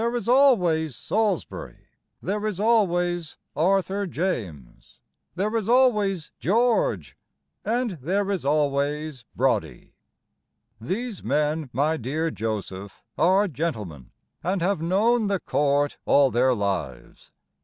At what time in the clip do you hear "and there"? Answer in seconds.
7.63-8.31